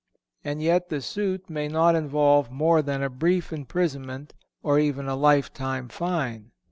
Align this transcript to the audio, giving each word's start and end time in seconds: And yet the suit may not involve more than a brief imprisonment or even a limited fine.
And 0.43 0.63
yet 0.63 0.89
the 0.89 0.99
suit 0.99 1.47
may 1.47 1.67
not 1.67 1.93
involve 1.93 2.49
more 2.49 2.81
than 2.81 3.03
a 3.03 3.09
brief 3.11 3.53
imprisonment 3.53 4.33
or 4.63 4.79
even 4.79 5.07
a 5.07 5.15
limited 5.15 5.91
fine. 5.93 6.49